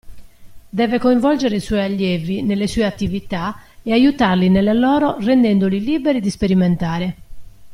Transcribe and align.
Deve 0.69 0.97
coinvolgere 0.97 1.57
i 1.57 1.59
suoi 1.59 1.83
allievi 1.83 2.41
nelle 2.41 2.65
sue 2.65 2.85
attività 2.87 3.59
ed 3.83 3.91
aiutarli 3.93 4.49
nelle 4.49 4.73
loro 4.73 5.17
rendendoli 5.19 5.79
liberi 5.79 6.19
di 6.19 6.31
sperimentare. 6.31 7.15